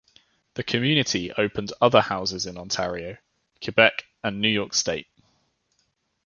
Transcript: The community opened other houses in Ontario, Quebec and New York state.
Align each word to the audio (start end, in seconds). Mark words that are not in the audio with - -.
The 0.55 0.63
community 0.63 1.31
opened 1.33 1.73
other 1.79 2.01
houses 2.01 2.47
in 2.47 2.57
Ontario, 2.57 3.17
Quebec 3.63 4.05
and 4.23 4.41
New 4.41 4.49
York 4.49 4.73
state. 4.73 5.05